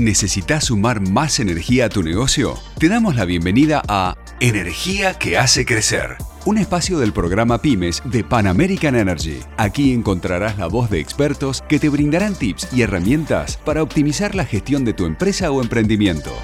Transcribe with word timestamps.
¿Necesitas 0.00 0.64
sumar 0.64 1.02
más 1.02 1.40
energía 1.40 1.84
a 1.84 1.88
tu 1.90 2.02
negocio? 2.02 2.54
Te 2.78 2.88
damos 2.88 3.16
la 3.16 3.26
bienvenida 3.26 3.82
a 3.86 4.16
Energía 4.40 5.18
que 5.18 5.36
hace 5.36 5.66
crecer, 5.66 6.16
un 6.46 6.56
espacio 6.56 6.98
del 6.98 7.12
programa 7.12 7.60
Pymes 7.60 8.02
de 8.06 8.24
Pan 8.24 8.46
American 8.46 8.96
Energy. 8.96 9.40
Aquí 9.58 9.92
encontrarás 9.92 10.56
la 10.56 10.68
voz 10.68 10.88
de 10.88 11.00
expertos 11.00 11.62
que 11.68 11.78
te 11.78 11.90
brindarán 11.90 12.34
tips 12.34 12.68
y 12.72 12.80
herramientas 12.80 13.58
para 13.58 13.82
optimizar 13.82 14.34
la 14.34 14.46
gestión 14.46 14.86
de 14.86 14.94
tu 14.94 15.04
empresa 15.04 15.50
o 15.50 15.60
emprendimiento. 15.60 16.34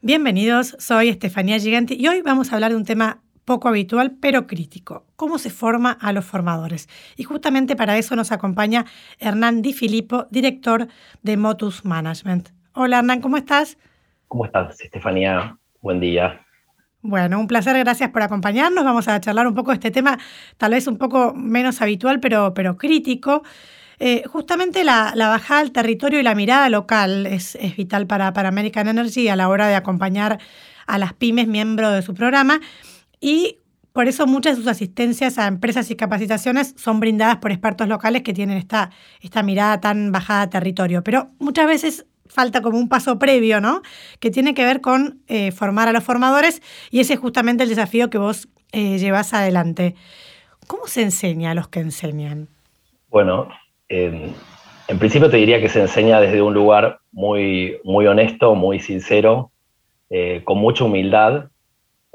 Bienvenidos, 0.00 0.74
soy 0.80 1.10
Estefanía 1.10 1.60
Gigante 1.60 1.94
y 1.94 2.08
hoy 2.08 2.20
vamos 2.22 2.50
a 2.50 2.56
hablar 2.56 2.72
de 2.72 2.78
un 2.78 2.84
tema 2.84 3.21
poco 3.44 3.68
habitual, 3.68 4.16
pero 4.20 4.46
crítico. 4.46 5.04
¿Cómo 5.16 5.38
se 5.38 5.50
forma 5.50 5.92
a 5.92 6.12
los 6.12 6.24
formadores? 6.24 6.88
Y 7.16 7.24
justamente 7.24 7.76
para 7.76 7.98
eso 7.98 8.16
nos 8.16 8.32
acompaña 8.32 8.86
Hernán 9.18 9.62
Di 9.62 9.72
Filippo, 9.72 10.26
director 10.30 10.88
de 11.22 11.36
Motus 11.36 11.84
Management. 11.84 12.50
Hola 12.74 12.98
Hernán, 12.98 13.20
¿cómo 13.20 13.36
estás? 13.36 13.78
¿Cómo 14.28 14.46
estás, 14.46 14.80
Estefanía? 14.80 15.58
Buen 15.80 16.00
día. 16.00 16.40
Bueno, 17.02 17.40
un 17.40 17.48
placer, 17.48 17.76
gracias 17.76 18.10
por 18.10 18.22
acompañarnos. 18.22 18.84
Vamos 18.84 19.08
a 19.08 19.20
charlar 19.20 19.48
un 19.48 19.54
poco 19.54 19.72
de 19.72 19.74
este 19.74 19.90
tema, 19.90 20.18
tal 20.56 20.70
vez 20.70 20.86
un 20.86 20.98
poco 20.98 21.34
menos 21.34 21.82
habitual, 21.82 22.20
pero, 22.20 22.54
pero 22.54 22.76
crítico. 22.76 23.42
Eh, 23.98 24.22
justamente 24.26 24.84
la, 24.84 25.12
bajada 25.16 25.60
al 25.60 25.72
territorio 25.72 26.20
y 26.20 26.22
la 26.22 26.34
mirada 26.36 26.68
local 26.68 27.26
es, 27.26 27.56
es 27.56 27.76
vital 27.76 28.06
para, 28.06 28.32
para 28.32 28.48
American 28.48 28.88
Energy 28.88 29.28
a 29.28 29.36
la 29.36 29.48
hora 29.48 29.66
de 29.66 29.74
acompañar 29.74 30.38
a 30.86 30.98
las 30.98 31.12
pymes 31.12 31.48
miembros 31.48 31.92
de 31.92 32.02
su 32.02 32.14
programa 32.14 32.60
y 33.22 33.60
por 33.92 34.08
eso 34.08 34.26
muchas 34.26 34.56
de 34.56 34.62
sus 34.62 34.70
asistencias 34.70 35.38
a 35.38 35.46
empresas 35.46 35.90
y 35.90 35.96
capacitaciones 35.96 36.74
son 36.76 36.98
brindadas 36.98 37.36
por 37.36 37.52
expertos 37.52 37.88
locales 37.88 38.22
que 38.22 38.34
tienen 38.34 38.56
esta, 38.58 38.90
esta 39.20 39.42
mirada 39.42 39.80
tan 39.80 40.10
bajada 40.12 40.50
territorio. 40.50 41.04
Pero 41.04 41.28
muchas 41.38 41.66
veces 41.66 42.06
falta 42.26 42.62
como 42.62 42.78
un 42.78 42.88
paso 42.88 43.18
previo, 43.18 43.60
¿no? 43.60 43.82
Que 44.18 44.30
tiene 44.30 44.54
que 44.54 44.64
ver 44.64 44.80
con 44.80 45.20
eh, 45.28 45.52
formar 45.52 45.88
a 45.88 45.92
los 45.92 46.02
formadores 46.02 46.62
y 46.90 47.00
ese 47.00 47.14
es 47.14 47.20
justamente 47.20 47.62
el 47.62 47.68
desafío 47.68 48.10
que 48.10 48.18
vos 48.18 48.48
eh, 48.72 48.98
llevas 48.98 49.34
adelante. 49.34 49.94
¿Cómo 50.66 50.86
se 50.86 51.02
enseña 51.02 51.52
a 51.52 51.54
los 51.54 51.68
que 51.68 51.80
enseñan? 51.80 52.48
Bueno, 53.08 53.48
en 53.88 54.98
principio 54.98 55.30
te 55.30 55.36
diría 55.36 55.60
que 55.60 55.68
se 55.68 55.82
enseña 55.82 56.18
desde 56.18 56.40
un 56.40 56.54
lugar 56.54 57.00
muy, 57.12 57.76
muy 57.84 58.06
honesto, 58.06 58.54
muy 58.54 58.80
sincero, 58.80 59.50
eh, 60.08 60.40
con 60.44 60.58
mucha 60.58 60.84
humildad 60.84 61.50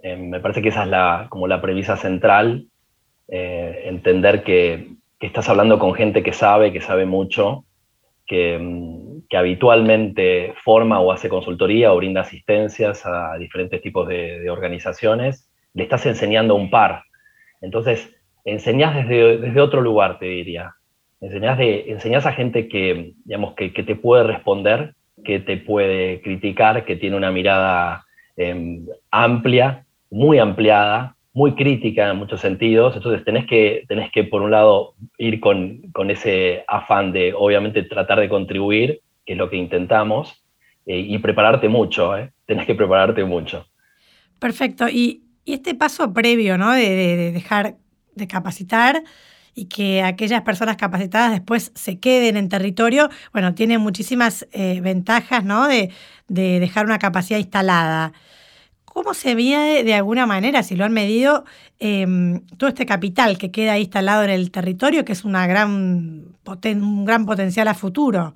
eh, 0.03 0.15
me 0.15 0.39
parece 0.39 0.61
que 0.61 0.69
esa 0.69 0.83
es 0.83 0.89
la, 0.89 1.27
como 1.29 1.47
la 1.47 1.61
premisa 1.61 1.97
central, 1.97 2.67
eh, 3.27 3.83
entender 3.85 4.43
que, 4.43 4.95
estás 5.19 5.49
hablando 5.49 5.79
con 5.79 5.95
gente 5.95 6.21
que 6.21 6.31
sabe, 6.31 6.71
que 6.71 6.81
sabe 6.81 7.05
mucho, 7.05 7.65
que, 8.27 8.57
mm, 8.59 9.27
que, 9.27 9.37
habitualmente 9.37 10.53
forma 10.63 10.99
o 10.99 11.11
hace 11.11 11.27
consultoría 11.27 11.91
o 11.91 11.97
brinda 11.97 12.21
asistencias 12.21 13.05
a 13.05 13.35
diferentes 13.37 13.81
tipos 13.81 14.07
de, 14.07 14.49
organizaciones, 14.49 15.49
le 15.73 15.83
estás 15.83 16.05
enseñando 16.05 16.55
un 16.55 16.69
par. 16.69 17.03
Entonces, 17.61 18.15
enseñás 18.45 18.95
desde, 18.95 19.37
desde 19.37 19.61
otro 19.61 19.81
lugar, 19.81 20.19
te 20.19 20.25
diría. 20.25 20.75
Enseñás, 21.19 21.57
de, 21.57 21.97
a 22.23 22.31
gente 22.31 22.67
que, 22.67 23.13
digamos, 23.25 23.55
que, 23.55 23.73
que, 23.73 23.83
te 23.83 23.95
puede 23.95 24.23
responder, 24.23 24.93
que 25.25 25.39
te 25.39 25.57
puede 25.57 26.21
criticar, 26.21 26.85
que 26.85 26.95
tiene 26.95 27.17
una 27.17 27.31
mirada 27.31 28.05
em, 28.35 28.85
amplia 29.09 29.86
muy 30.09 30.39
ampliada, 30.39 31.15
muy 31.37 31.53
crítica 31.53 32.09
en 32.09 32.17
muchos 32.17 32.41
sentidos, 32.41 32.95
entonces 32.95 33.23
tenés 33.23 33.45
que, 33.45 33.85
tenés 33.87 34.11
que 34.11 34.23
por 34.23 34.41
un 34.41 34.49
lado, 34.49 34.95
ir 35.19 35.39
con, 35.39 35.83
ese 36.09 36.63
afán 36.67 37.11
de, 37.11 37.31
obviamente, 37.31 37.83
tratar 37.83 38.19
de 38.19 38.27
contribuir, 38.27 39.01
que 39.23 39.33
es 39.33 39.37
lo 39.37 39.47
que 39.47 39.57
intentamos, 39.57 40.43
eh, 40.87 40.97
y 40.97 41.17
prepararte 41.19 41.69
mucho, 41.69 42.17
¿eh? 42.17 42.31
tenés 42.47 42.65
que 42.65 42.73
prepararte 42.73 43.23
mucho. 43.23 43.67
Perfecto, 44.39 44.89
y, 44.89 45.23
este 45.45 45.75
paso 45.75 46.11
previo, 46.11 46.57
¿no? 46.57 46.73
De, 46.73 47.31
dejar 47.31 47.77
de 48.15 48.27
capacitar 48.27 49.03
y 49.55 49.65
que 49.65 50.01
aquellas 50.01 50.41
personas 50.41 50.75
capacitadas 50.75 51.31
después 51.31 51.71
se 51.73 51.99
queden 51.99 52.35
en 52.35 52.49
territorio, 52.49 53.09
bueno, 53.31 53.53
tiene 53.53 53.77
muchísimas 53.77 54.45
eh, 54.51 54.81
ventajas, 54.81 55.45
¿no? 55.45 55.67
De, 55.67 55.91
de 56.27 56.59
dejar 56.59 56.85
una 56.85 56.99
capacidad 56.99 57.39
instalada. 57.39 58.11
¿Cómo 58.97 59.13
se 59.13 59.35
mide 59.35 59.83
de 59.83 59.93
alguna 59.93 60.25
manera, 60.25 60.63
si 60.63 60.75
lo 60.75 60.83
han 60.83 60.91
medido, 60.91 61.45
em, 61.77 62.41
todo 62.57 62.67
este 62.67 62.87
capital 62.87 63.37
que 63.37 63.51
queda 63.51 63.77
instalado 63.77 64.23
en 64.23 64.31
el 64.31 64.49
territorio, 64.49 65.05
que 65.05 65.11
es 65.11 65.23
una 65.23 65.45
gran 65.45 66.25
un 66.43 67.05
gran 67.05 67.27
potencial 67.27 67.67
a 67.67 67.75
futuro? 67.75 68.33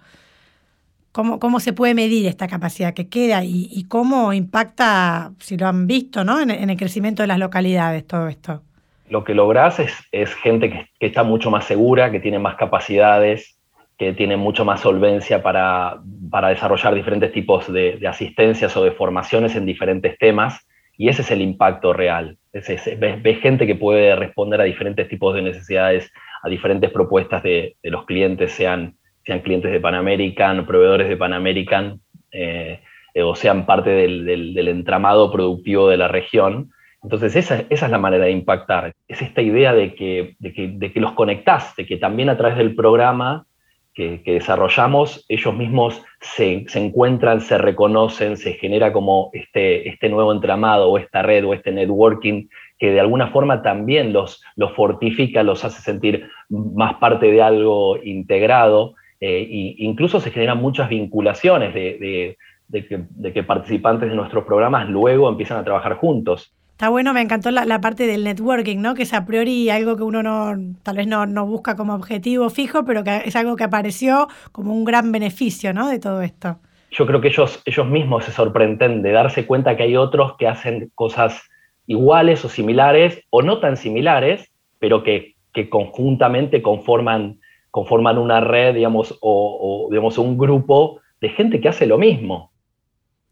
¿Cómo, 1.11 1.39
¿Cómo, 1.39 1.59
se 1.59 1.73
puede 1.73 1.95
medir 1.95 2.27
esta 2.27 2.47
capacidad 2.47 2.93
que 2.93 3.09
queda 3.09 3.43
y, 3.43 3.85
cómo 3.89 4.33
impacta, 4.33 5.31
si 5.39 5.57
lo 5.57 5.67
han 5.67 5.87
visto, 5.87 6.23
¿no? 6.23 6.39
en, 6.39 6.51
el 6.51 6.77
crecimiento 6.77 7.23
de 7.23 7.27
las 7.27 7.39
localidades 7.39 8.05
todo 8.05 8.27
esto? 8.27 8.61
Lo 9.09 9.23
que 9.23 9.33
lográs 9.33 9.79
es, 9.79 10.35
gente 10.35 10.69
que, 10.69 11.07
está 11.07 11.23
mucho 11.23 11.49
más 11.49 11.65
segura, 11.65 12.11
que 12.11 12.19
tiene 12.19 12.37
más 12.37 12.55
capacidades, 12.55 13.57
que 14.01 14.13
tiene 14.13 14.35
mucho 14.35 14.65
más 14.65 14.81
solvencia 14.81 15.43
para, 15.43 16.01
para 16.31 16.49
desarrollar 16.49 16.95
diferentes 16.95 17.31
tipos 17.31 17.71
de, 17.71 17.99
asistencias 18.09 18.75
o 18.75 18.83
de 18.83 18.89
formaciones 18.89 19.55
en 19.55 19.63
diferentes 19.63 20.17
temas, 20.17 20.67
y 20.97 21.09
ese 21.09 21.21
es 21.21 21.29
el 21.29 21.39
impacto 21.39 21.93
real. 21.93 22.35
ves, 22.51 23.39
gente 23.41 23.67
que 23.67 23.75
puede 23.75 24.15
responder 24.15 24.59
a 24.59 24.63
diferentes 24.63 25.07
tipos 25.07 25.35
de 25.35 25.43
necesidades, 25.43 26.11
a 26.41 26.49
diferentes 26.49 26.89
propuestas 26.89 27.43
de, 27.43 27.75
los 27.83 28.05
clientes, 28.05 28.51
sean, 28.53 28.95
sean 29.23 29.41
clientes 29.41 29.71
de 29.71 29.79
Pan 29.79 29.93
American, 29.93 30.65
proveedores 30.65 31.07
de 31.07 31.17
Pan 31.17 31.33
American, 31.33 31.99
eh, 32.31 32.79
o 33.21 33.35
sean 33.35 33.67
parte 33.67 33.91
del, 33.91 34.25
del, 34.25 34.67
entramado 34.67 35.31
productivo 35.31 35.89
de 35.89 35.97
la 35.97 36.07
región. 36.07 36.71
Entonces, 37.03 37.35
esa, 37.35 37.65
esa, 37.69 37.85
es 37.85 37.91
la 37.91 37.99
manera 37.99 38.25
de 38.25 38.31
impactar. 38.31 38.93
Es 39.07 39.21
esta 39.21 39.43
idea 39.43 39.75
de 39.75 39.93
que, 39.93 40.37
de 40.39 40.53
que, 40.53 40.69
de 40.69 40.91
que 40.91 40.99
los 40.99 41.11
conectás, 41.11 41.75
de 41.75 41.85
que 41.85 41.97
también 41.97 42.29
a 42.29 42.37
través 42.37 42.57
del 42.57 42.73
programa 42.73 43.45
que, 43.93 44.21
desarrollamos, 44.25 45.25
ellos 45.27 45.53
mismos 45.53 46.01
se, 46.19 46.65
encuentran, 46.75 47.41
se 47.41 47.57
reconocen, 47.57 48.37
se 48.37 48.53
genera 48.53 48.93
como 48.93 49.29
este, 49.33 49.89
este 49.89 50.09
nuevo 50.09 50.31
entramado 50.31 50.89
o 50.89 50.97
esta 50.97 51.21
red 51.21 51.45
o 51.45 51.53
este 51.53 51.71
networking 51.71 52.47
que 52.79 52.91
de 52.91 52.99
alguna 52.99 53.27
forma 53.27 53.61
también 53.61 54.11
los, 54.11 54.43
los 54.55 54.73
fortifica, 54.73 55.43
los 55.43 55.63
hace 55.63 55.81
sentir 55.81 56.27
más 56.49 56.95
parte 56.95 57.31
de 57.31 57.41
algo 57.41 57.97
integrado, 58.03 58.95
e 59.19 59.75
incluso 59.77 60.19
se 60.19 60.31
generan 60.31 60.57
muchas 60.57 60.89
vinculaciones 60.89 61.75
de, 61.75 62.37
que, 62.71 63.03
de 63.09 63.33
que 63.33 63.43
participantes 63.43 64.09
de 64.09 64.15
nuestros 64.15 64.45
programas 64.45 64.89
luego 64.89 65.29
empiezan 65.29 65.59
a 65.59 65.63
trabajar 65.63 65.93
juntos. 65.97 66.55
Está 66.81 66.89
bueno, 66.89 67.13
me 67.13 67.21
encantó 67.21 67.51
la, 67.51 67.79
parte 67.79 68.07
del 68.07 68.23
networking, 68.23 68.77
¿no? 68.77 68.95
Que 68.95 69.03
es 69.03 69.13
a 69.13 69.23
priori 69.23 69.69
algo 69.69 69.95
que 69.95 70.01
uno 70.01 70.23
no, 70.23 70.55
tal 70.81 70.97
vez 70.97 71.05
no, 71.05 71.27
no, 71.27 71.45
busca 71.45 71.75
como 71.75 71.93
objetivo 71.93 72.49
fijo, 72.49 72.83
pero 72.85 73.03
que 73.03 73.17
es 73.23 73.35
algo 73.35 73.55
que 73.55 73.63
apareció 73.63 74.27
como 74.51 74.73
un 74.73 74.83
gran 74.83 75.11
beneficio, 75.11 75.75
¿no? 75.75 75.87
De 75.87 75.99
todo 75.99 76.23
esto. 76.23 76.57
Yo 76.89 77.05
creo 77.05 77.21
que 77.21 77.27
ellos, 77.27 77.61
ellos 77.65 77.85
mismos 77.85 78.25
se 78.25 78.31
sorprenden 78.31 79.03
de 79.03 79.11
darse 79.11 79.45
cuenta 79.45 79.77
que 79.77 79.83
hay 79.83 79.95
otros 79.95 80.37
que 80.37 80.47
hacen 80.47 80.91
cosas 80.95 81.43
iguales 81.85 82.43
o 82.45 82.49
similares, 82.49 83.21
o 83.29 83.43
no 83.43 83.59
tan 83.59 83.77
similares, 83.77 84.49
pero 84.79 85.03
que, 85.03 85.35
que 85.53 85.69
conjuntamente 85.69 86.63
conforman, 86.63 87.41
conforman 87.69 88.17
una 88.17 88.39
red, 88.39 88.73
digamos, 88.73 89.19
o, 89.21 89.85
o 89.85 89.91
digamos, 89.91 90.17
un 90.17 90.35
grupo 90.35 90.99
de 91.21 91.29
gente 91.29 91.61
que 91.61 91.69
hace 91.69 91.85
lo 91.85 91.99
mismo. 91.99 92.50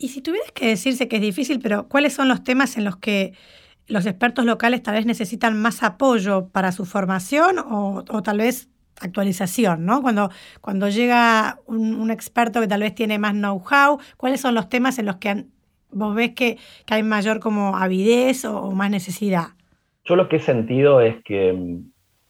Y 0.01 0.07
si 0.07 0.21
tuvieras 0.21 0.53
que 0.53 0.65
decirse 0.65 1.09
que 1.09 1.17
es 1.17 1.21
difícil, 1.21 1.59
pero 1.59 1.89
¿cuáles 1.89 2.13
son 2.13 2.29
los 2.29 2.41
temas 2.45 2.77
en 2.77 2.85
los 2.85 2.95
que 2.95 3.33
los 3.85 4.05
expertos 4.05 4.45
locales 4.45 4.81
tal 4.81 4.95
vez 4.95 5.05
necesitan 5.05 5.61
más 5.61 5.83
apoyo 5.83 6.47
para 6.47 6.71
su 6.71 6.85
formación 6.85 7.57
o, 7.59 8.03
tal 8.23 8.37
vez 8.37 8.69
actualización, 9.01 9.85
¿no? 9.85 10.01
Cuando, 10.01 10.29
cuando 10.61 10.87
llega 10.87 11.59
un, 11.65 12.11
experto 12.11 12.61
que 12.61 12.67
tal 12.67 12.79
vez 12.79 12.95
tiene 12.95 13.19
más 13.19 13.33
know-how, 13.33 13.99
¿cuáles 14.15 14.39
son 14.39 14.55
los 14.55 14.69
temas 14.69 14.99
en 14.99 15.05
los 15.05 15.17
que 15.17 15.45
vos 15.91 16.15
ves 16.15 16.31
que, 16.33 16.57
hay 16.89 17.03
mayor 17.03 17.41
como 17.41 17.75
avidez 17.75 18.45
o, 18.45 18.71
más 18.71 18.89
necesidad? 18.89 19.47
Yo 20.05 20.15
lo 20.15 20.29
que 20.29 20.37
he 20.37 20.39
sentido 20.39 21.01
es 21.01 21.21
que, 21.25 21.53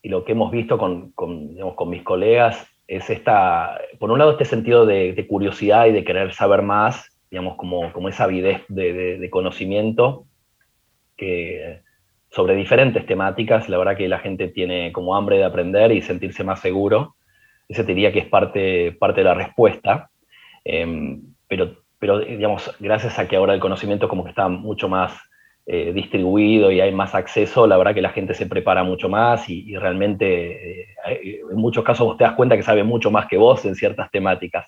y 0.02 0.10
lo 0.10 0.26
que 0.26 0.32
hemos 0.32 0.52
visto 0.52 0.80
con, 0.80 1.12
con, 1.12 1.90
mis 1.90 2.02
colegas, 2.02 2.68
es 2.88 3.12
esta, 3.12 3.78
por 4.00 4.10
un 4.10 4.18
lado, 4.18 4.32
este 4.32 4.46
sentido 4.46 4.88
de 4.88 5.28
curiosidad 5.30 5.86
y 5.86 5.92
de 5.92 6.04
querer 6.04 6.34
saber 6.34 6.64
más, 6.64 7.19
digamos, 7.30 7.56
como, 7.58 7.92
como 7.94 8.10
esa 8.10 8.24
avidez 8.26 8.62
de, 8.68 9.28
conocimiento 9.32 10.26
que, 11.16 11.82
sobre 12.30 12.56
diferentes 12.56 13.06
temáticas. 13.06 13.70
La 13.70 13.78
verdad 13.78 13.98
que 13.98 14.08
la 14.08 14.20
gente 14.20 14.48
tiene 14.48 14.92
como 14.92 15.16
hambre 15.16 15.38
de 15.38 15.46
aprender 15.46 15.92
y 15.92 16.02
sentirse 16.02 16.44
más 16.44 16.60
seguro. 16.60 17.16
Ese 17.68 17.84
te 17.84 17.94
diría 17.94 18.12
que 18.12 18.20
es 18.20 18.28
parte, 18.28 18.92
parte 18.94 19.22
de 19.22 19.26
la 19.26 19.34
respuesta. 19.36 20.10
Em, 20.64 21.22
pero, 21.48 21.84
pero, 22.00 22.20
digamos, 22.20 22.76
gracias 22.80 23.20
a 23.20 23.28
que 23.28 23.36
ahora 23.36 23.54
el 23.54 23.60
conocimiento 23.60 24.10
como 24.10 24.24
que 24.24 24.32
está 24.32 24.48
mucho 24.48 24.90
más 24.90 25.20
eh, 25.72 25.94
distribuido 25.94 26.72
y 26.72 26.82
hay 26.82 26.92
más 26.92 27.14
acceso, 27.14 27.68
la 27.68 27.78
verdad 27.78 27.94
que 27.94 28.02
la 28.02 28.10
gente 28.10 28.34
se 28.34 28.48
prepara 28.48 28.84
mucho 28.84 29.08
más 29.08 29.48
y, 29.50 29.78
realmente 29.78 30.82
eh, 30.82 31.42
en 31.48 31.58
muchos 31.58 31.84
casos 31.84 32.08
vos 32.08 32.18
te 32.18 32.24
das 32.24 32.34
cuenta 32.34 32.58
que 32.58 32.64
sabe 32.64 32.84
mucho 32.84 33.12
más 33.12 33.28
que 33.28 33.38
vos 33.38 33.64
en 33.66 33.76
ciertas 33.76 34.10
temáticas. 34.10 34.66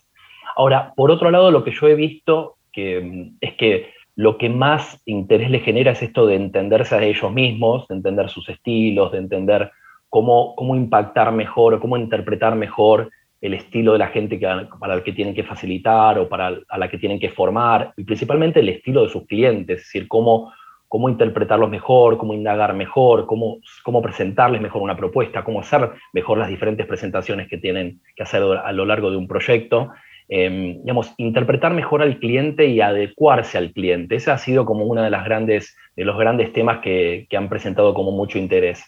Ahora, 0.56 0.92
por 0.96 1.10
otro 1.10 1.30
lado, 1.30 1.50
lo 1.50 1.64
que 1.64 1.72
yo 1.72 1.88
he 1.88 1.94
visto 1.94 2.56
que, 2.72 3.00
mm, 3.00 3.36
es 3.40 3.54
que 3.54 3.90
lo 4.14 4.36
que 4.36 4.48
más 4.48 5.00
interés 5.06 5.50
le 5.50 5.60
genera 5.60 5.92
es 5.92 6.02
esto 6.02 6.26
de 6.26 6.36
entenderse 6.36 6.94
a 6.94 7.02
ellos 7.02 7.32
mismos, 7.32 7.88
de 7.88 7.96
entender 7.96 8.28
sus 8.28 8.48
estilos, 8.48 9.12
de 9.12 9.18
entender 9.18 9.70
cómo, 10.08 10.54
cómo 10.54 10.76
impactar 10.76 11.32
mejor, 11.32 11.80
cómo 11.80 11.96
interpretar 11.96 12.54
mejor 12.54 13.10
el 13.40 13.54
estilo 13.54 13.92
de 13.92 13.98
la 13.98 14.08
gente 14.08 14.38
que, 14.38 14.46
para 14.78 14.94
el 14.94 15.02
que 15.02 15.12
tienen 15.12 15.34
que 15.34 15.42
facilitar 15.42 16.18
o 16.18 16.28
para 16.28 16.58
a 16.68 16.78
la 16.78 16.88
que 16.88 16.98
tienen 16.98 17.18
que 17.18 17.30
formar, 17.30 17.92
y 17.96 18.04
principalmente 18.04 18.60
el 18.60 18.68
estilo 18.68 19.02
de 19.02 19.08
sus 19.08 19.26
clientes, 19.26 19.80
es 19.80 19.86
decir, 19.86 20.06
cómo, 20.06 20.52
cómo 20.86 21.08
interpretarlos 21.08 21.70
mejor, 21.70 22.18
cómo 22.18 22.34
indagar 22.34 22.74
mejor, 22.74 23.26
cómo, 23.26 23.60
cómo 23.82 24.02
presentarles 24.02 24.60
mejor 24.60 24.82
una 24.82 24.96
propuesta, 24.96 25.42
cómo 25.42 25.60
hacer 25.60 25.90
mejor 26.12 26.36
las 26.38 26.50
diferentes 26.50 26.86
presentaciones 26.86 27.48
que 27.48 27.56
tienen 27.58 28.00
que 28.14 28.22
hacer 28.22 28.42
a 28.42 28.70
lo 28.72 28.84
largo 28.84 29.10
de 29.10 29.16
un 29.16 29.26
proyecto. 29.26 29.90
Em, 30.34 30.80
digamos, 30.80 31.12
interpretar 31.18 31.74
mejor 31.74 32.00
al 32.00 32.18
cliente 32.18 32.64
y 32.64 32.80
adecuarse 32.80 33.58
al 33.58 33.72
cliente. 33.72 34.16
Ese 34.16 34.30
ha 34.30 34.38
sido 34.38 34.64
como 34.64 34.86
uno 34.86 35.02
de, 35.02 35.10
las 35.10 35.26
grandes, 35.26 35.76
de 35.94 36.06
los 36.06 36.16
grandes 36.16 36.54
temas 36.54 36.78
que, 36.78 37.26
que 37.28 37.36
han 37.36 37.50
presentado 37.50 37.92
como 37.92 38.12
mucho 38.12 38.38
interés 38.38 38.82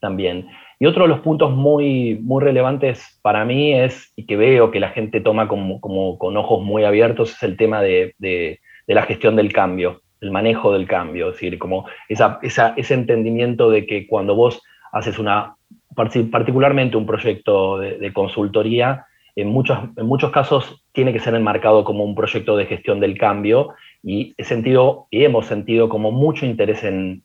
también. 0.00 0.48
Y 0.80 0.86
otro 0.86 1.02
de 1.02 1.10
los 1.10 1.20
puntos 1.20 1.50
muy, 1.50 2.18
muy 2.22 2.42
relevantes 2.42 3.20
para 3.20 3.44
mí 3.44 3.74
es, 3.74 4.14
y 4.16 4.24
que 4.24 4.38
veo 4.38 4.70
que 4.70 4.80
la 4.80 4.88
gente 4.88 5.20
toma 5.20 5.46
como, 5.46 5.78
como 5.78 6.16
con 6.16 6.34
ojos 6.38 6.64
muy 6.64 6.84
abiertos, 6.84 7.34
es 7.34 7.42
el 7.42 7.58
tema 7.58 7.82
de, 7.82 8.14
de, 8.16 8.60
de 8.86 8.94
la 8.94 9.02
gestión 9.02 9.36
del 9.36 9.52
cambio 9.52 10.00
el 10.22 10.30
manejo 10.30 10.72
del 10.72 10.86
cambio, 10.86 11.28
es 11.28 11.34
decir, 11.34 11.58
como 11.58 11.86
esa, 12.08 12.40
ese 12.42 12.94
entendimiento 12.94 13.70
de 13.70 13.86
que 13.86 14.06
cuando 14.06 14.34
vos 14.34 14.62
haces 14.90 15.18
una, 15.18 15.54
particularmente 15.94 16.96
un 16.96 17.06
proyecto 17.06 17.78
de, 17.78 18.12
consultoría, 18.12 19.06
en 19.40 19.48
muchos, 19.48 19.78
en 19.96 20.06
muchos 20.06 20.30
casos 20.30 20.84
tiene 20.92 21.12
que 21.12 21.20
ser 21.20 21.34
enmarcado 21.34 21.84
como 21.84 22.04
un 22.04 22.14
proyecto 22.14 22.56
de 22.56 22.66
gestión 22.66 22.98
del 22.98 23.16
cambio 23.16 23.70
y, 24.02 24.34
he 24.36 24.44
sentido, 24.44 25.06
y 25.10 25.24
hemos 25.24 25.46
sentido 25.46 25.88
como 25.88 26.10
mucho 26.10 26.44
interés 26.44 26.82
en, 26.84 27.22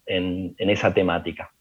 esa 0.57 0.94
temática. 0.94 1.51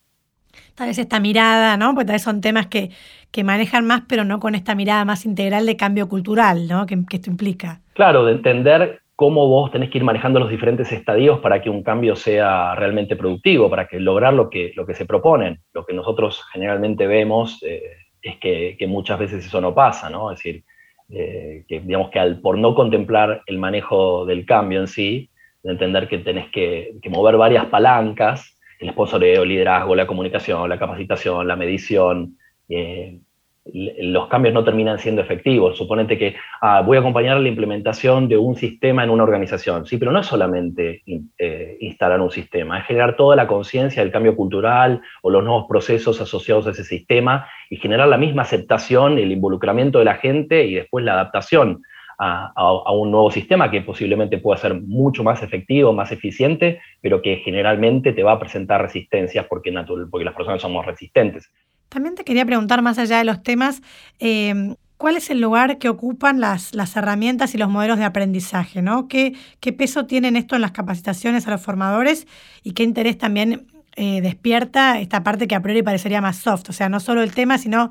Tal 0.74 0.88
vez 0.88 0.98
esta 0.98 1.20
mirada, 1.20 1.76
¿no? 1.76 1.94
Porque 1.94 2.06
tal 2.06 2.14
vez 2.14 2.22
son 2.22 2.40
temas 2.40 2.66
que, 2.66 2.90
que, 3.30 3.44
manejan 3.44 3.86
más, 3.86 4.02
pero 4.08 4.24
no 4.24 4.40
con 4.40 4.54
esta 4.54 4.74
mirada 4.74 5.04
más 5.04 5.24
integral 5.24 5.64
de 5.64 5.76
cambio 5.76 6.08
cultural, 6.08 6.68
¿no? 6.68 6.84
Que, 6.86 6.98
que 7.08 7.16
esto 7.16 7.30
implica. 7.30 7.80
Claro, 7.94 8.24
de 8.24 8.32
entender 8.32 9.02
cómo 9.16 9.46
vos 9.46 9.70
tenés 9.70 9.88
que 9.88 9.98
ir 9.98 10.04
manejando 10.04 10.40
los 10.40 10.50
diferentes 10.50 10.90
estadios 10.90 11.40
para 11.40 11.62
que 11.62 11.70
un 11.70 11.82
cambio 11.82 12.16
sea 12.16 12.74
realmente 12.74 13.16
productivo, 13.16 13.70
para 13.70 13.86
que 13.86 14.00
lograr 14.00 14.34
lo 14.34 14.50
que, 14.50 14.72
lo 14.74 14.84
que 14.84 14.94
se 14.94 15.06
proponen. 15.06 15.60
Lo 15.72 15.86
que 15.86 15.94
nosotros 15.94 16.42
generalmente 16.52 17.06
vemos 17.06 17.62
eh, 17.62 17.82
es 18.22 18.38
que, 18.38 18.86
muchas 18.86 19.18
veces 19.18 19.44
eso 19.44 19.60
no 19.60 19.74
pasa, 19.74 20.08
¿no? 20.08 20.30
Es 20.30 20.38
decir, 20.38 20.64
eh, 21.10 21.64
que 21.68 21.80
digamos 21.80 22.10
que 22.10 22.18
al, 22.18 22.40
por 22.40 22.56
no 22.56 22.74
contemplar 22.74 23.42
el 23.46 23.58
manejo 23.58 24.24
del 24.24 24.46
cambio 24.46 24.80
en 24.80 24.86
sí, 24.86 25.28
de 25.62 25.72
entender 25.72 26.08
que 26.08 26.18
tenés 26.18 26.50
que, 26.50 26.94
mover 27.10 27.36
varias 27.36 27.66
palancas, 27.66 28.58
el 28.80 28.90
sponsoreo, 28.90 29.42
el 29.42 29.48
liderazgo, 29.48 29.94
la 29.94 30.06
comunicación, 30.06 30.68
la 30.68 30.78
capacitación, 30.78 31.46
la 31.46 31.56
medición, 31.56 32.38
eh, 32.68 33.18
los 33.64 34.26
cambios 34.26 34.54
no 34.54 34.64
terminan 34.64 34.98
siendo 34.98 35.22
efectivos. 35.22 35.78
Suponete 35.78 36.18
que 36.18 36.34
ah, 36.60 36.82
voy 36.84 36.96
a 36.96 37.00
acompañar 37.00 37.38
la 37.38 37.48
implementación 37.48 38.28
de 38.28 38.36
un 38.36 38.56
sistema 38.56 39.04
en 39.04 39.10
una 39.10 39.22
organización. 39.22 39.86
Sí, 39.86 39.98
pero 39.98 40.10
no 40.10 40.20
es 40.20 40.26
solamente 40.26 41.02
eh, 41.38 41.76
instalar 41.80 42.20
un 42.20 42.30
sistema, 42.30 42.80
es 42.80 42.86
generar 42.86 43.16
toda 43.16 43.36
la 43.36 43.46
conciencia 43.46 44.02
del 44.02 44.12
cambio 44.12 44.34
cultural 44.34 45.00
o 45.22 45.30
los 45.30 45.44
nuevos 45.44 45.66
procesos 45.68 46.20
asociados 46.20 46.66
a 46.66 46.70
ese 46.70 46.84
sistema 46.84 47.46
y 47.70 47.76
generar 47.76 48.08
la 48.08 48.18
misma 48.18 48.42
aceptación, 48.42 49.18
el 49.18 49.30
involucramiento 49.30 50.00
de 50.00 50.06
la 50.06 50.14
gente 50.14 50.64
y 50.64 50.74
después 50.74 51.04
la 51.04 51.12
adaptación 51.12 51.82
a, 52.18 52.92
un 52.92 53.10
nuevo 53.10 53.30
sistema 53.30 53.70
que 53.70 53.80
posiblemente 53.80 54.38
pueda 54.38 54.56
ser 54.56 54.74
mucho 54.74 55.24
más 55.24 55.42
efectivo, 55.42 55.92
más 55.92 56.12
eficiente, 56.12 56.80
pero 57.00 57.20
que 57.20 57.36
generalmente 57.36 58.12
te 58.12 58.22
va 58.22 58.32
a 58.32 58.38
presentar 58.38 58.80
resistencias 58.80 59.46
porque, 59.46 59.72
porque 60.10 60.24
las 60.24 60.34
personas 60.34 60.62
somos 60.62 60.86
resistentes. 60.86 61.50
También 61.92 62.14
te 62.14 62.24
quería 62.24 62.46
preguntar, 62.46 62.80
más 62.80 62.96
allá 62.96 63.18
de 63.18 63.24
los 63.24 63.42
temas, 63.42 63.82
em, 64.18 64.76
¿cuál 64.96 65.16
es 65.16 65.28
el 65.28 65.42
lugar 65.42 65.76
que 65.76 65.90
ocupan 65.90 66.40
las, 66.40 66.74
las, 66.74 66.96
herramientas 66.96 67.54
y 67.54 67.58
los 67.58 67.68
modelos 67.68 67.98
de 67.98 68.04
aprendizaje? 68.04 68.80
¿no? 68.80 69.08
¿Qué, 69.08 69.34
¿Qué, 69.60 69.74
peso 69.74 70.06
tienen 70.06 70.34
esto 70.36 70.54
en 70.54 70.62
las 70.62 70.70
capacitaciones 70.70 71.46
a 71.46 71.50
los 71.50 71.60
formadores 71.60 72.26
y 72.62 72.72
qué 72.72 72.82
interés 72.82 73.18
también 73.18 73.66
eh, 73.96 74.22
despierta 74.22 75.00
esta 75.00 75.22
parte 75.22 75.46
que 75.46 75.54
a 75.54 75.60
priori 75.60 75.82
parecería 75.82 76.22
más 76.22 76.38
soft? 76.38 76.70
O 76.70 76.72
sea, 76.72 76.88
no 76.88 76.98
solo 76.98 77.22
el 77.22 77.34
tema, 77.34 77.58
sino 77.58 77.90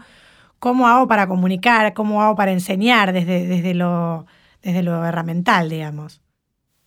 cómo 0.57 0.87
hago 0.87 1.07
para 1.07 1.27
comunicar, 1.27 1.93
cómo 1.93 2.23
hago 2.23 2.35
para 2.35 2.53
enseñar 2.53 3.13
desde, 3.13 3.45
desde, 3.45 3.75
lo, 3.75 4.25
desde 4.63 4.81
lo 4.81 5.05
herramental, 5.05 5.69
digamos. 5.69 6.23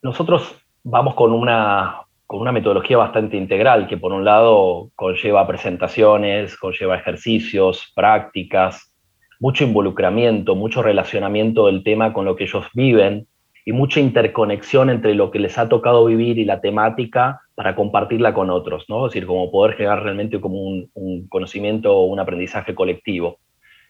Nosotros 0.03 0.53
vamos 0.83 1.15
con 1.15 1.33
una 1.33 2.04
con 2.27 2.41
una 2.41 2.53
metodología 2.53 2.97
bastante 2.97 3.37
integral, 3.37 3.87
que 3.87 3.99
por 3.99 4.13
un 4.13 4.25
lado 4.25 4.91
conlleva 4.95 5.47
presentaciones, 5.47 6.57
conlleva 6.57 6.97
ejercicios, 6.97 7.93
prácticas, 7.95 8.95
mucho 9.41 9.65
involucramiento, 9.65 10.55
mucho 10.55 10.83
relacionamiento 10.83 11.67
del 11.67 11.83
tema 11.83 12.13
con 12.13 12.25
lo 12.25 12.35
que 12.37 12.45
ellos 12.45 12.67
viven 12.75 13.27
y 13.67 13.73
mucha 13.73 14.01
interconexión 14.01 14.91
entre 14.91 15.15
lo 15.15 15.31
que 15.31 15.39
les 15.39 15.59
ha 15.59 15.69
tocado 15.69 16.05
vivir 16.07 16.39
y 16.39 16.45
la 16.45 16.61
temática 16.61 17.41
para 17.55 17.75
compartirla 17.75 18.35
con 18.35 18.51
otros, 18.51 18.85
¿no? 18.89 19.07
Es 19.07 19.13
decir, 19.13 19.27
como 19.27 19.51
poder 19.51 19.77
generar 19.77 20.03
realmente 20.03 20.41
como 20.41 20.61
un, 20.61 20.91
un 20.95 21.29
conocimiento 21.29 21.95
o 21.95 22.05
un 22.05 22.21
aprendizaje 22.21 22.75
colectivo. 22.75 23.39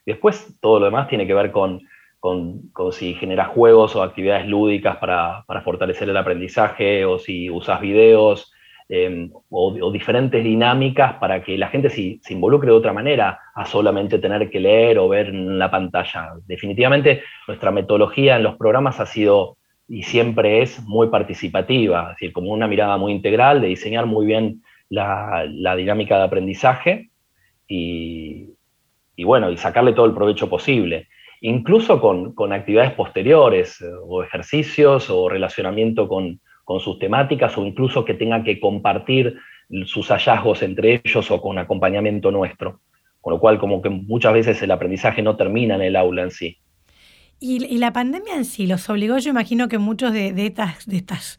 Después, 0.07 0.59
todo 0.61 0.81
lo 0.81 0.87
demás 0.87 1.09
tiene 1.09 1.27
que 1.27 1.35
ver 1.35 1.51
con 1.51 1.81
con, 2.25 2.73
si 2.93 3.13
generas 3.13 3.49
juegos 3.49 3.95
o 3.95 4.03
actividades 4.03 4.47
lúdicas 4.47 4.97
para, 4.97 5.45
fortalecer 5.63 6.09
el 6.09 6.17
aprendizaje, 6.17 7.05
o 7.05 7.19
si 7.19 7.51
usas 7.51 7.83
videos, 7.83 8.51
em, 8.89 9.31
o, 9.51 9.91
diferentes 9.93 10.43
dinámicas 10.43 11.17
para 11.21 11.43
que 11.43 11.59
la 11.59 11.69
gente 11.69 11.91
se, 11.91 12.19
involucre 12.31 12.71
de 12.71 12.77
otra 12.79 12.95
manera 12.95 13.41
a 13.55 13.67
solamente 13.67 14.19
tener 14.19 14.49
que 14.49 14.59
leer 14.59 14.99
o 14.99 15.07
ver 15.07 15.27
en 15.29 15.59
la 15.59 15.71
pantalla. 15.71 16.33
Definitivamente 16.47 17.23
nuestra 17.47 17.71
metodología 17.71 18.37
en 18.37 18.45
los 18.45 18.57
programas 18.57 19.01
ha 19.01 19.07
sido 19.07 19.59
y 19.87 20.05
siempre 20.05 20.63
es 20.63 20.83
muy 20.85 21.09
participativa, 21.09 22.05
es 22.05 22.09
decir, 22.17 22.33
como 22.33 22.53
una 22.53 22.67
mirada 22.67 22.97
muy 22.97 23.13
integral 23.13 23.61
de 23.61 23.69
diseñar 23.69 24.07
muy 24.07 24.25
bien 24.25 24.63
la, 24.89 25.45
dinámica 25.77 26.17
de 26.17 26.25
aprendizaje 26.25 27.11
y, 27.69 28.49
y, 29.15 29.25
bueno, 29.25 29.51
y 29.51 29.59
sacarle 29.59 29.93
todo 29.93 30.07
el 30.07 30.15
provecho 30.15 30.49
posible 30.49 31.09
incluso 31.45 32.01
con, 32.01 32.53
actividades 32.53 32.93
posteriores 32.93 33.79
eh, 33.83 33.87
o 34.03 34.23
ejercicios 34.23 35.11
o 35.11 35.29
relacionamiento 35.29 36.09
con, 36.09 36.41
sus 36.81 36.99
temáticas 36.99 37.59
o 37.59 37.67
incluso 37.67 38.07
que 38.07 38.15
tengan 38.15 38.43
que 38.43 38.59
compartir 38.59 39.37
sus 39.85 40.09
hallazgos 40.09 40.63
entre 40.63 41.03
ellos 41.05 41.31
o 41.31 41.43
con 41.43 41.59
acompañamiento 41.59 42.31
nuestro. 42.31 42.81
Con 43.21 43.35
lo 43.35 43.41
cual, 43.41 43.59
como 43.59 43.83
que 43.83 43.91
muchas 43.91 44.33
veces 44.33 44.63
el 44.63 44.71
aprendizaje 44.71 45.21
no 45.21 45.37
termina 45.37 45.75
en 45.75 45.83
el 45.83 45.97
aula 45.97 46.23
en 46.23 46.31
sí. 46.31 46.57
Y, 47.41 47.79
la 47.79 47.93
pandemia 47.93 48.37
en 48.37 48.45
sí 48.45 48.67
los 48.67 48.89
obligó, 48.89 49.19
yo 49.19 49.31
imagino 49.31 49.69
que 49.69 49.79
muchos 49.79 50.13
de, 50.13 50.33
de, 50.33 50.47
estas, 50.47 50.87
de 50.87 50.97
estas 50.97 51.39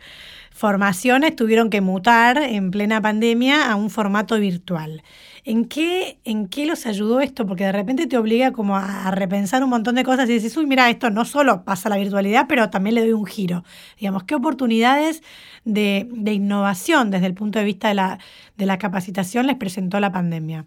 formaciones 0.55 1.35
tuvieron 1.35 1.69
que 1.69 1.81
mutar 1.81 2.37
en 2.37 2.71
plena 2.71 3.01
pandemia 3.01 3.69
a 3.69 3.75
un 3.75 3.89
formato 3.89 4.39
virtual. 4.39 5.03
¿En 5.43 5.65
qué, 5.65 6.17
¿En 6.23 6.47
qué 6.47 6.65
los 6.65 6.85
ayudó 6.85 7.19
esto? 7.19 7.45
Porque 7.45 7.65
de 7.65 7.73
repente 7.73 8.07
te 8.07 8.17
obliga 8.17 8.53
como 8.53 8.77
a, 8.77 9.11
repensar 9.11 9.63
un 9.65 9.69
montón 9.69 9.95
de 9.95 10.05
cosas 10.05 10.29
y 10.29 10.33
dices, 10.33 10.55
uy, 10.55 10.65
mira, 10.65 10.89
esto 10.89 11.09
no 11.09 11.25
solo 11.25 11.65
pasa 11.65 11.89
la 11.89 11.97
virtualidad, 11.97 12.45
pero 12.47 12.69
también 12.69 12.95
le 12.95 13.01
doy 13.01 13.11
un 13.11 13.25
giro. 13.25 13.63
Digamos, 13.99 14.23
¿qué 14.23 14.33
oportunidades 14.33 15.21
de, 15.65 16.07
innovación 16.31 17.11
desde 17.11 17.25
el 17.25 17.33
punto 17.33 17.59
de 17.59 17.65
vista 17.65 17.89
de 17.89 17.95
la, 17.95 18.19
de 18.55 18.65
la, 18.65 18.77
capacitación 18.77 19.47
les 19.47 19.57
presentó 19.57 19.99
la 19.99 20.13
pandemia? 20.13 20.65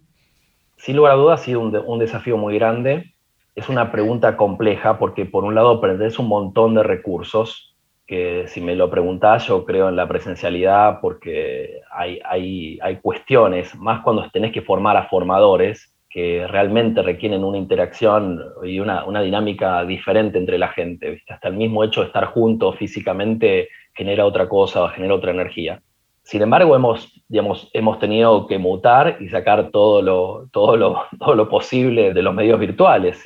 Sin 0.76 0.96
lugar 0.96 1.14
a 1.14 1.16
dudas 1.16 1.40
ha 1.40 1.44
sido 1.44 1.60
un, 1.60 1.74
un 1.74 1.98
desafío 1.98 2.36
muy 2.36 2.54
grande. 2.54 3.14
Es 3.58 3.68
una 3.68 3.90
pregunta 3.90 4.36
compleja 4.36 5.00
porque 5.00 5.26
por 5.26 5.42
un 5.42 5.56
lado 5.56 5.70
aprendes 5.70 6.20
un 6.20 6.28
montón 6.28 6.76
de 6.76 6.84
recursos, 6.84 7.74
que 8.06 8.44
si 8.46 8.60
me 8.60 8.76
lo 8.76 8.88
preguntás, 8.88 9.48
yo 9.48 9.64
creo 9.64 9.88
en 9.88 9.96
la 9.96 10.06
presencialidad 10.06 11.00
porque 11.00 11.80
hay, 11.90 12.20
hay, 12.24 12.78
hay 12.80 12.98
cuestiones, 12.98 13.74
más 13.74 14.02
cuando 14.04 14.30
tenés 14.30 14.52
que 14.52 14.62
formar 14.62 14.96
a 14.96 15.08
formadores, 15.08 15.92
que 16.08 16.46
realmente 16.46 17.02
requieren 17.02 17.42
una 17.42 17.58
interacción 17.58 18.40
y 18.62 18.78
una, 18.78 19.04
una 19.06 19.22
dinámica 19.22 19.84
diferente 19.84 20.38
entre 20.38 20.56
la 20.56 20.68
gente. 20.68 21.10
¿viste? 21.10 21.34
Hasta 21.34 21.48
el 21.48 21.56
mismo 21.56 21.82
hecho 21.82 22.02
de 22.02 22.06
estar 22.06 22.26
juntos 22.26 22.76
físicamente 22.76 23.70
genera 23.92 24.24
otra 24.24 24.48
cosa, 24.48 24.88
genera 24.90 25.16
otra 25.16 25.32
energía. 25.32 25.82
Sin 26.28 26.42
embargo, 26.42 26.76
hemos, 26.76 27.10
digamos, 27.26 27.70
hemos 27.72 27.98
tenido 27.98 28.46
que 28.46 28.58
mutar 28.58 29.16
y 29.18 29.30
sacar 29.30 29.70
todo 29.70 30.02
lo, 30.02 30.48
todo, 30.52 30.76
lo, 30.76 31.04
todo 31.18 31.34
lo 31.34 31.48
posible 31.48 32.12
de 32.12 32.22
los 32.22 32.34
medios 32.34 32.60
virtuales. 32.60 33.24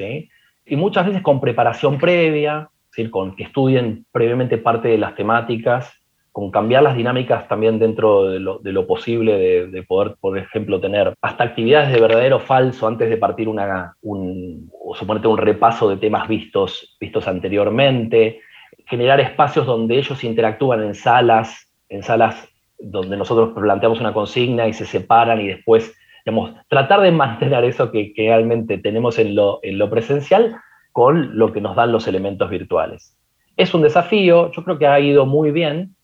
Y 0.64 0.76
muchas 0.76 1.06
veces 1.06 1.21
con 1.21 1.40
preparación 1.40 1.99
previa, 1.99 2.71
con 3.11 3.35
que 3.35 3.42
estudien 3.42 4.06
previamente 4.12 4.56
parte 4.56 4.87
de 4.87 4.99
las 4.99 5.16
temáticas 5.16 5.92
con 6.30 6.52
cambiar 6.52 6.85
las 6.85 6.97
dinámicas 6.97 7.49
también 7.49 7.80
dentro 7.80 8.30
de 8.30 8.38
lo, 8.38 8.87
posible, 8.87 9.66
de, 9.66 9.82
poder, 9.82 10.14
por 10.21 10.38
ejemplo, 10.38 10.80
tener 10.80 11.12
hasta 11.21 11.42
actividades 11.42 11.92
de 11.92 12.00
verdadero 12.00 12.37
o 12.37 12.40
falso 12.40 12.87
antes 12.87 13.11
de 13.11 13.16
partir 13.16 13.49
una, 13.49 13.97
un, 14.00 14.71
o 14.73 14.94
un 15.28 15.38
repaso 15.38 15.90
de 15.90 15.97
temas 15.97 16.28
vistos, 16.28 16.97
vistos 17.00 17.26
anteriormente, 17.26 18.40
generar 18.87 19.21
espacios 19.21 19.66
donde 19.66 19.99
ellos 19.99 20.23
interactúan 20.23 20.85
en 20.85 20.94
salas, 20.94 21.68
en 21.88 22.02
salas 22.04 22.49
donde 22.82 23.16
nosotros 23.16 23.52
planteamos 23.54 24.00
una 24.00 24.12
consigna 24.12 24.68
y 24.68 24.72
se 24.72 24.86
separan 24.86 25.40
y 25.40 25.48
después, 25.48 25.94
digamos, 26.24 26.52
tratar 26.68 27.00
de 27.00 27.12
mantener 27.12 27.64
eso 27.64 27.90
que, 27.90 28.12
realmente 28.16 28.78
tenemos 28.78 29.18
en 29.18 29.34
lo, 29.34 29.60
en 29.62 29.78
lo 29.78 29.88
presencial 29.90 30.56
con 30.92 31.38
lo 31.38 31.52
que 31.52 31.60
nos 31.60 31.76
dan 31.76 31.92
los 31.92 32.06
elementos 32.06 32.50
virtuales. 32.50 33.16
Es 33.56 33.74
un 33.74 33.82
desafío, 33.82 34.50
yo 34.50 34.64
creo 34.64 34.78
que 34.78 34.86
ha 34.86 35.00
ido 35.00 35.26
muy 35.26 35.50
bien, 35.50 35.94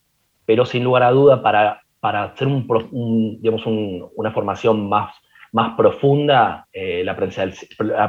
pero 0.46 0.64
sin 0.64 0.84
lugar 0.84 1.02
a 1.02 1.10
duda 1.10 1.42
para, 1.42 1.82
para 2.00 2.24
hacer 2.24 2.48
un, 2.48 3.38
digamos 3.40 3.66
una 3.66 4.30
formación 4.32 4.88
más, 4.88 5.14
más 5.52 5.76
profunda, 5.76 6.66
eh, 6.72 7.02
la, 7.04 7.16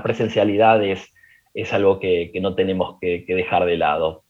presencialidad 0.03 0.83
es, 0.83 1.13
es 1.53 1.73
algo 1.73 1.99
que, 1.99 2.31
no 2.41 2.55
tenemos 2.55 2.97
que, 2.99 3.25
dejar 3.27 3.65
de 3.65 3.77
lado. 3.77 4.23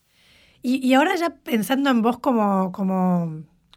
Y, 0.61 0.93
ahora 0.93 1.15
ya 1.15 1.35
pensando 1.43 1.89
en 1.89 2.01
vos 2.01 2.19
como, 2.19 2.71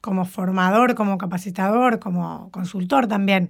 como 0.02 0.26
formador, 0.26 0.94
como 0.94 1.16
capacitador, 1.16 1.98
como 2.00 2.50
consultor 2.50 3.06
también, 3.06 3.48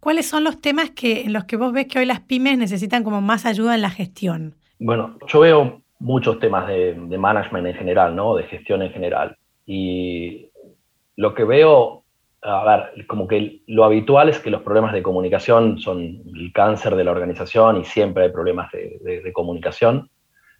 ¿cuáles 0.00 0.28
son 0.28 0.44
los 0.44 0.60
temas 0.60 0.90
que, 0.90 1.22
en 1.22 1.32
los 1.32 1.44
que 1.44 1.56
vos 1.56 1.72
ves 1.72 1.86
que 1.86 2.00
hoy 2.00 2.06
las 2.06 2.20
pymes 2.20 2.58
necesitan 2.58 3.04
como 3.04 3.22
más 3.22 3.46
ayuda 3.46 3.74
en 3.74 3.82
la 3.82 3.90
gestión? 3.90 4.54
Bueno, 4.78 5.16
yo 5.28 5.40
veo 5.40 5.82
muchos 6.00 6.38
temas 6.40 6.66
de, 6.66 6.94
de 6.94 7.18
management 7.18 7.68
en 7.68 7.74
general, 7.74 8.14
¿no? 8.14 8.34
de 8.34 8.42
gestión 8.44 8.82
en 8.82 8.90
general. 8.90 9.38
Y 9.64 10.50
lo 11.14 11.34
que 11.34 11.44
veo, 11.44 12.04
a 12.42 12.64
ver, 12.64 13.06
como 13.06 13.28
que 13.28 13.62
lo 13.68 13.84
habitual 13.84 14.28
es 14.28 14.40
que 14.40 14.50
los 14.50 14.62
problemas 14.62 14.92
de 14.92 15.02
comunicación 15.02 15.78
son 15.78 16.22
el 16.34 16.52
cáncer 16.52 16.96
de 16.96 17.04
la 17.04 17.12
organización 17.12 17.80
y 17.80 17.84
siempre 17.84 18.24
hay 18.24 18.30
problemas 18.32 18.70
de, 18.72 19.32
comunicación, 19.32 20.10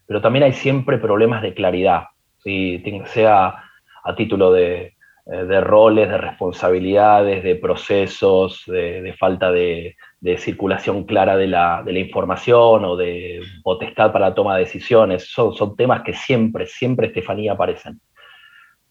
pero 0.07 0.21
también 0.21 0.45
hay 0.45 0.53
siempre 0.53 0.99
problemas 0.99 1.43
de 1.43 1.53
claridad, 1.53 2.05
¿sí? 2.39 2.83
sea 3.07 3.63
a 4.05 4.15
título 4.15 4.53
de, 4.53 4.96
eh, 5.27 5.61
roles, 5.61 6.09
de 6.09 6.19
responsabilidades, 6.19 7.43
de 7.43 7.57
procesos, 7.57 8.63
de, 8.67 9.15
falta 9.19 9.51
de, 9.51 9.97
circulación 10.39 11.05
clara 11.05 11.37
de 11.37 11.49
la, 11.49 11.83
información 11.87 12.85
o 12.85 12.97
de 12.97 13.41
potestad 13.63 14.13
para 14.13 14.29
la 14.29 14.35
toma 14.35 14.55
de 14.55 14.65
decisiones. 14.65 15.29
Son, 15.31 15.53
son 15.55 15.77
temas 15.77 16.03
que 16.03 16.13
siempre, 16.13 16.67
siempre, 16.67 17.09
Estefanía, 17.09 17.53
aparecen. 17.53 18.01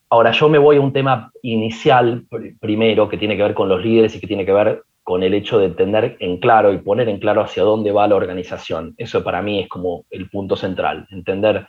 Ahora 0.09 0.31
yo 0.31 0.49
me 0.49 0.57
voy 0.57 0.77
a 0.77 0.81
un 0.81 0.93
tema 0.93 1.31
inicial 1.41 2.25
primero 2.59 3.09
que 3.09 3.17
tiene 3.17 3.35
que 3.35 3.43
ver 3.43 3.53
con 3.53 3.69
los 3.69 3.83
líderes 3.83 4.15
y 4.15 4.19
que 4.19 4.27
tiene 4.27 4.45
que 4.45 4.53
ver 4.53 4.83
con 5.03 5.23
el 5.23 5.33
hecho 5.33 5.59
de 5.59 5.65
entender 5.65 6.17
en 6.19 6.37
claro 6.37 6.73
y 6.73 6.79
poner 6.79 7.07
en 7.09 7.19
claro 7.19 7.41
hacia 7.41 7.63
dónde 7.63 7.91
va 7.91 8.07
la 8.07 8.15
organización. 8.15 8.93
Eso 8.97 9.23
para 9.23 9.41
mí 9.41 9.61
es 9.61 9.69
como 9.69 10.05
el 10.09 10.29
punto 10.29 10.55
central, 10.55 11.07
entender 11.11 11.67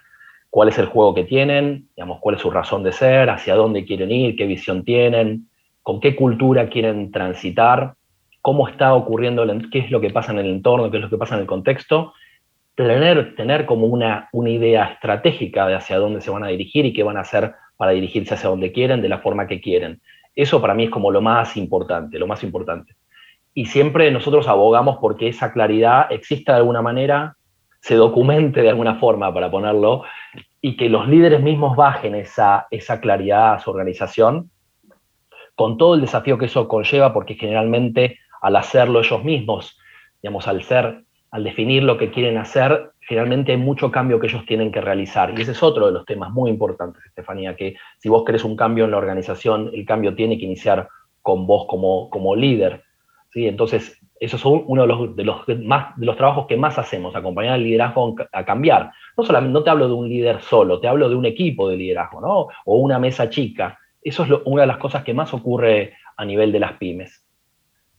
cuál 0.56 0.70
es 0.70 0.78
el 0.78 0.86
juego 0.86 1.14
que 1.14 1.24
tienen, 1.24 1.86
digamos, 1.94 2.18
cuál 2.18 2.36
es 2.36 2.40
su 2.40 2.50
razón 2.50 2.82
de 2.82 2.90
ser, 2.90 3.28
hacia 3.28 3.54
dónde 3.56 3.84
quieren 3.84 4.10
ir, 4.10 4.36
qué 4.36 4.46
visión 4.46 4.84
tienen, 4.84 5.50
con 5.82 6.00
qué 6.00 6.16
cultura 6.16 6.70
quieren 6.70 7.10
transitar, 7.10 7.92
cómo 8.40 8.66
está 8.66 8.94
ocurriendo, 8.94 9.44
qué 9.70 9.80
es 9.80 9.90
lo 9.90 10.00
que 10.00 10.08
pasa 10.08 10.32
en 10.32 10.38
el 10.38 10.46
entorno, 10.46 10.90
qué 10.90 10.96
es 10.96 11.02
lo 11.02 11.10
que 11.10 11.18
pasa 11.18 11.34
en 11.34 11.42
el 11.42 11.46
contexto, 11.46 12.14
tener, 12.74 13.34
tener 13.36 13.66
como 13.66 13.86
una, 13.86 14.30
una 14.32 14.48
idea 14.48 14.84
estratégica 14.94 15.66
de 15.68 15.74
hacia 15.74 15.98
dónde 15.98 16.22
se 16.22 16.30
van 16.30 16.42
a 16.42 16.48
dirigir 16.48 16.86
y 16.86 16.94
qué 16.94 17.02
van 17.02 17.18
a 17.18 17.20
hacer 17.20 17.52
para 17.76 17.90
dirigirse 17.90 18.32
hacia 18.32 18.48
donde 18.48 18.72
quieren, 18.72 19.02
de 19.02 19.10
la 19.10 19.18
forma 19.18 19.46
que 19.46 19.60
quieren. 19.60 20.00
Eso 20.34 20.62
para 20.62 20.72
mí 20.72 20.84
es 20.84 20.90
como 20.90 21.10
lo 21.10 21.20
más 21.20 21.58
importante, 21.58 22.18
lo 22.18 22.26
más 22.26 22.42
importante. 22.42 22.94
Y 23.52 23.66
siempre 23.66 24.10
nosotros 24.10 24.48
abogamos 24.48 24.96
porque 25.02 25.28
esa 25.28 25.52
claridad 25.52 26.10
exista 26.10 26.52
de 26.52 26.60
alguna 26.60 26.80
manera, 26.80 27.36
se 27.86 27.94
documente 27.94 28.62
de 28.62 28.68
alguna 28.68 28.96
forma, 28.96 29.32
para 29.32 29.48
ponerlo, 29.48 30.02
y 30.60 30.76
que 30.76 30.88
los 30.88 31.06
líderes 31.06 31.40
mismos 31.40 31.76
bajen 31.76 32.16
esa, 32.16 32.66
esa 32.72 33.00
claridad 33.00 33.54
a 33.54 33.58
su 33.60 33.70
organización, 33.70 34.50
con 35.54 35.78
todo 35.78 35.94
el 35.94 36.00
desafío 36.00 36.36
que 36.36 36.46
eso 36.46 36.66
conlleva, 36.66 37.12
porque 37.12 37.34
generalmente 37.34 38.18
al 38.42 38.56
hacerlo 38.56 38.98
ellos 38.98 39.22
mismos, 39.22 39.78
digamos, 40.20 40.48
al 40.48 40.64
ser, 40.64 41.04
al 41.30 41.44
definir 41.44 41.84
lo 41.84 41.96
que 41.96 42.10
quieren 42.10 42.38
hacer, 42.38 42.90
generalmente 43.02 43.52
hay 43.52 43.58
mucho 43.58 43.92
cambio 43.92 44.18
que 44.18 44.26
ellos 44.26 44.44
tienen 44.46 44.72
que 44.72 44.80
realizar. 44.80 45.32
Y 45.38 45.42
ese 45.42 45.52
es 45.52 45.62
otro 45.62 45.86
de 45.86 45.92
los 45.92 46.04
temas 46.06 46.32
muy 46.32 46.50
importantes, 46.50 47.04
Estefanía, 47.06 47.54
que 47.54 47.76
si 47.98 48.08
vos 48.08 48.24
querés 48.24 48.42
un 48.42 48.56
cambio 48.56 48.86
en 48.86 48.90
la 48.90 48.98
organización, 48.98 49.70
el 49.72 49.86
cambio 49.86 50.16
tiene 50.16 50.36
que 50.38 50.44
iniciar 50.44 50.88
con 51.22 51.46
vos 51.46 51.66
como, 51.68 52.10
como 52.10 52.34
líder. 52.34 52.82
¿sí? 53.30 53.46
Entonces, 53.46 54.00
eso 54.18 54.36
es 54.36 54.44
uno 54.44 54.82
de 54.82 55.24
los, 55.24 55.48
más, 55.62 55.96
de 55.96 56.06
los 56.06 56.16
trabajos 56.16 56.46
que 56.46 56.56
más 56.56 56.78
hacemos, 56.78 57.14
acompañar 57.14 57.54
al 57.54 57.62
liderazgo 57.62 58.14
a 58.32 58.44
cambiar. 58.44 58.90
No 59.16 59.24
solamente 59.24 59.52
no 59.52 59.62
te 59.62 59.70
hablo 59.70 59.88
de 59.88 59.94
un 59.94 60.08
líder 60.08 60.40
solo, 60.40 60.80
te 60.80 60.88
hablo 60.88 61.08
de 61.08 61.14
un 61.14 61.26
equipo 61.26 61.68
de 61.68 61.76
liderazgo, 61.76 62.20
¿no? 62.20 62.48
O 62.64 62.76
una 62.78 62.98
mesa 62.98 63.28
chica. 63.28 63.78
Eso 64.02 64.24
es 64.24 64.30
una 64.44 64.62
de 64.62 64.68
las 64.68 64.78
cosas 64.78 65.04
que 65.04 65.14
más 65.14 65.34
ocurre 65.34 65.94
a 66.16 66.24
nivel 66.24 66.52
de 66.52 66.60
las 66.60 66.74
pymes. 66.74 67.24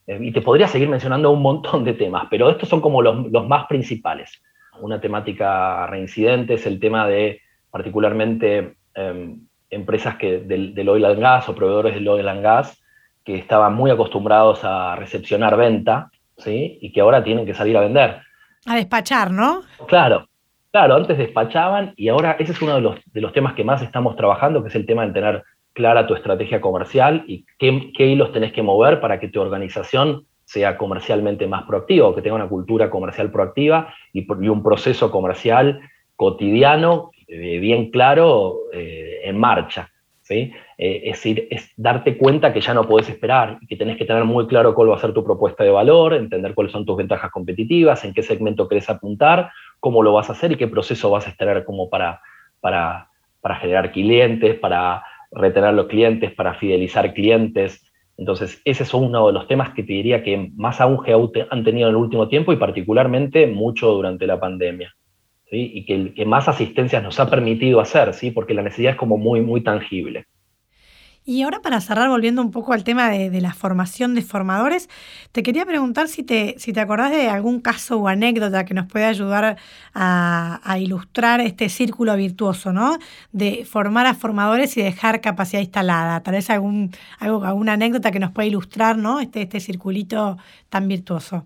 Eh, 0.07 0.19
y 0.21 0.31
te 0.31 0.41
podría 0.41 0.67
seguir 0.67 0.89
mencionando 0.89 1.31
un 1.31 1.41
montón 1.41 1.83
de 1.83 1.93
temas, 1.93 2.27
pero 2.29 2.49
estos 2.49 2.69
son 2.69 2.81
como 2.81 3.01
los, 3.01 3.47
más 3.47 3.67
principales 3.67 4.41
una 4.79 5.01
temática 5.01 5.87
reincidente 5.87 6.53
es 6.55 6.65
el 6.65 6.79
tema 6.79 7.07
de 7.07 7.41
particularmente 7.71 8.75
em, 8.93 9.41
empresas 9.69 10.15
que 10.17 10.39
del, 10.39 10.87
oil 10.87 11.05
and 11.05 11.19
gas 11.19 11.49
o 11.49 11.55
proveedores 11.55 11.95
del 11.95 12.07
oil 12.07 12.27
and 12.27 12.41
gas 12.41 12.81
que 13.27 13.35
estaban 13.35 13.75
muy 13.75 13.91
acostumbrados 13.91 14.63
a 14.63 14.95
recepcionar 14.95 15.57
venta, 15.57 16.09
¿sí? 16.37 16.79
Y 16.81 16.93
que 16.93 17.01
ahora 17.01 17.25
tienen 17.25 17.45
que 17.45 17.53
salir 17.53 17.75
a 17.75 17.81
vender. 17.81 18.21
A 18.65 18.75
despachar, 18.77 19.31
¿no? 19.31 19.63
Claro, 19.85 20.29
claro, 20.71 20.95
antes 20.95 21.17
despachaban 21.17 21.93
y 21.97 22.07
ahora 22.07 22.37
ese 22.39 22.53
es 22.53 22.61
uno 22.61 22.75
de 22.75 22.81
los, 22.81 22.95
de 23.11 23.19
los 23.19 23.33
temas 23.33 23.53
que 23.53 23.65
más 23.65 23.81
estamos 23.81 24.15
trabajando, 24.15 24.63
que 24.63 24.69
es 24.69 24.75
el 24.75 24.85
tema 24.85 25.05
de 25.05 25.11
tener 25.11 25.43
clara 25.73 26.07
tu 26.07 26.15
estrategia 26.15 26.61
comercial 26.61 27.25
y 27.27 27.45
qué, 27.59 27.91
qué 27.97 28.07
hilos 28.07 28.31
tenés 28.31 28.53
que 28.53 28.63
mover 28.63 29.01
para 29.01 29.19
que 29.19 29.27
tu 29.27 29.41
organización 29.41 30.25
sea 30.45 30.77
comercialmente 30.77 31.47
más 31.47 31.63
proactivo, 31.65 32.15
que 32.15 32.21
tenga 32.21 32.37
una 32.37 32.47
cultura 32.47 32.89
comercial 32.89 33.29
proactiva 33.29 33.93
y, 34.13 34.25
un 34.47 34.63
proceso 34.63 35.11
comercial 35.11 35.81
cotidiano, 36.15 37.11
eh, 37.27 37.59
bien 37.59 37.91
claro, 37.91 38.55
eh, 38.71 39.19
en 39.25 39.37
marcha. 39.37 39.89
¿sí? 40.21 40.53
Eh, 40.77 41.01
es 41.05 41.17
decir, 41.17 41.47
es 41.49 41.71
darte 41.75 42.17
cuenta 42.17 42.53
que 42.53 42.61
ya 42.61 42.73
no 42.73 42.87
puedes 42.87 43.09
esperar 43.09 43.57
y 43.61 43.67
que 43.67 43.75
tenés 43.75 43.97
que 43.97 44.05
tener 44.05 44.25
muy 44.25 44.45
claro 44.47 44.75
cuál 44.75 44.91
va 44.91 44.95
a 44.95 44.99
ser 44.99 45.13
tu 45.13 45.23
propuesta 45.23 45.63
de 45.63 45.71
valor, 45.71 46.13
entender 46.13 46.53
cuáles 46.53 46.71
son 46.71 46.85
tus 46.85 46.97
ventajas 46.97 47.31
competitivas, 47.31 48.05
en 48.05 48.13
qué 48.13 48.21
segmento 48.21 48.67
querés 48.67 48.89
apuntar, 48.89 49.51
cómo 49.79 50.03
lo 50.03 50.13
vas 50.13 50.29
a 50.29 50.33
hacer 50.33 50.51
y 50.51 50.55
qué 50.55 50.67
proceso 50.67 51.09
vas 51.09 51.27
a 51.27 51.33
tener 51.33 51.65
como 51.65 51.89
para, 51.89 52.21
para, 52.61 53.09
para 53.41 53.55
generar 53.55 53.91
clientes, 53.91 54.59
para 54.59 55.03
retener 55.31 55.73
los 55.73 55.87
clientes, 55.87 56.31
para 56.33 56.53
fidelizar 56.53 57.13
clientes, 57.13 57.83
entonces, 58.17 58.59
ese 58.65 58.83
es 58.83 58.93
uno 58.93 59.27
de 59.27 59.33
los 59.33 59.47
temas 59.47 59.73
que 59.73 59.83
te 59.83 59.93
diría 59.93 60.23
que 60.23 60.51
más 60.55 60.81
auge 60.81 61.13
han 61.49 61.63
tenido 61.63 61.87
en 61.87 61.95
el 61.95 62.01
último 62.01 62.27
tiempo 62.27 62.51
y 62.51 62.57
particularmente 62.57 63.45
mucho 63.45 63.91
durante 63.91 64.25
la 64.25 64.39
pandemia. 64.39 64.95
Y 65.49 65.85
que, 65.85 66.13
que 66.13 66.25
más 66.25 66.49
asistencias 66.49 67.01
nos 67.01 67.19
ha 67.21 67.29
permitido 67.29 67.79
hacer, 67.79 68.13
¿sí? 68.13 68.31
porque 68.31 68.53
la 68.53 68.63
necesidad 68.63 68.93
es 68.93 68.97
como 68.97 69.17
muy, 69.17 69.39
muy 69.39 69.61
tangible. 69.61 70.25
Y 71.29 71.43
ahora 71.43 71.59
para 71.61 71.81
cerrar, 71.81 72.07
volviendo 72.07 72.41
un 72.41 72.51
poco 72.51 72.71
al 72.71 72.85
tema 72.85 73.09
de, 73.09 73.41
la 73.41 73.51
formación 73.51 74.15
de 74.15 74.21
formadores, 74.21 74.89
te 75.33 75.43
quería 75.43 75.65
preguntar 75.65 76.07
si 76.07 76.23
te, 76.23 76.55
si 76.57 76.71
te 76.71 76.79
acordás 76.79 77.11
de 77.11 77.27
algún 77.27 77.59
caso 77.59 77.99
o 77.99 78.07
anécdota 78.07 78.63
que 78.63 78.73
nos 78.73 78.87
puede 78.87 79.03
ayudar 79.03 79.57
a, 79.93 80.77
ilustrar 80.79 81.41
este 81.41 81.67
círculo 81.67 82.15
virtuoso, 82.15 82.71
¿no? 82.71 82.97
De 83.33 83.65
formar 83.65 84.05
a 84.05 84.13
formadores 84.13 84.77
y 84.77 84.81
dejar 84.81 85.19
capacidad 85.19 85.61
instalada. 85.61 86.23
Tal 86.23 86.33
vez 86.33 86.49
algún, 86.49 86.91
alguna 87.19 87.73
anécdota 87.73 88.09
que 88.09 88.19
nos 88.19 88.31
pueda 88.31 88.47
ilustrar, 88.47 88.97
¿no? 88.97 89.19
Este, 89.19 89.41
este 89.41 89.59
circulito 89.59 90.37
tan 90.69 90.87
virtuoso. 90.87 91.45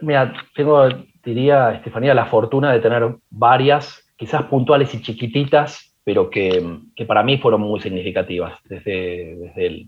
Mira, 0.00 0.32
tengo, 0.56 0.88
diría, 1.24 1.74
Estefanía, 1.74 2.12
la 2.12 2.26
fortuna 2.26 2.72
de 2.72 2.80
tener 2.80 3.18
varias, 3.30 4.04
quizás 4.16 4.42
puntuales 4.46 4.92
y 4.94 5.00
chiquititas, 5.00 5.89
pero 6.04 6.30
que, 6.30 6.78
que, 6.96 7.04
para 7.04 7.22
mí 7.22 7.38
fueron 7.38 7.62
muy 7.62 7.80
significativas, 7.80 8.54
desde, 8.64 9.36
desde 9.36 9.86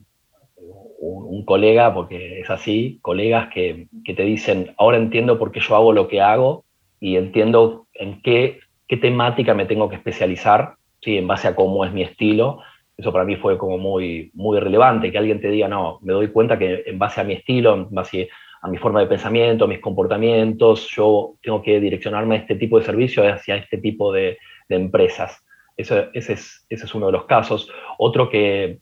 un, 1.01 1.45
colega, 1.45 1.93
porque 1.93 2.41
es 2.41 2.51
así, 2.51 2.99
colegas 3.03 3.49
que, 3.53 3.89
que, 4.05 4.15
te 4.15 4.23
dicen, 4.23 4.75
ahora 4.79 4.99
entiendo 4.99 5.39
por 5.39 5.51
qué 5.51 5.61
yo 5.61 5.75
hago 5.75 5.93
lo 5.93 6.07
que 6.07 6.21
hago 6.21 6.65
y 7.01 7.17
entiendo 7.17 7.89
en 7.95 8.23
qué, 8.23 8.61
qué 8.87 8.97
temática 8.97 9.55
me 9.55 9.67
tengo 9.67 9.89
que 9.89 9.97
especializar, 9.97 10.75
¿sí? 11.01 11.17
en 11.17 11.27
base 11.27 11.49
a 11.49 11.57
cómo 11.57 11.85
es 11.85 11.93
mi 11.93 12.03
estilo. 12.03 12.61
Eso 12.97 13.13
para 13.13 13.25
mí 13.25 13.37
fue 13.37 13.59
como 13.59 13.79
muy, 13.79 14.31
muy 14.35 14.61
relevante, 14.61 15.11
que 15.11 15.19
alguien 15.19 15.41
te 15.41 15.49
diga, 15.49 15.67
no, 15.67 15.99
me 16.03 16.13
doy 16.13 16.29
cuenta 16.29 16.59
que 16.59 16.85
en 16.87 16.99
base 16.99 17.21
a 17.21 17.25
mi 17.25 17.33
estilo, 17.33 17.75
en 17.75 17.91
base 17.91 18.29
a 18.61 18.69
mi 18.69 18.77
forma 18.77 19.01
de 19.01 19.07
pensamiento, 19.07 19.65
a 19.65 19.69
mis 19.69 19.81
comportamientos, 19.81 20.89
yo 20.91 21.35
tengo 21.43 21.63
que 21.63 21.81
direccionarme 21.81 22.37
a 22.37 22.39
este 22.39 22.55
tipo 22.55 22.79
de 22.79 22.85
servicio, 22.85 23.27
hacia 23.27 23.57
este 23.57 23.79
tipo 23.79 24.13
de 24.13 24.39
empresas. 24.69 25.43
Ese, 25.77 26.11
es, 26.13 26.95
uno 26.95 27.07
de 27.07 27.13
los 27.13 27.25
casos. 27.25 27.69
Otro 27.99 28.29
que, 28.29 28.79